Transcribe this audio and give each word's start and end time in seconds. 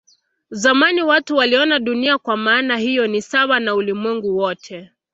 Zamani 0.49 1.01
watu 1.03 1.35
waliona 1.35 1.79
Dunia 1.79 2.17
kwa 2.17 2.37
maana 2.37 2.77
hiyo 2.77 3.07
ni 3.07 3.21
sawa 3.21 3.59
na 3.59 3.75
ulimwengu 3.75 4.37
wote. 4.37 4.89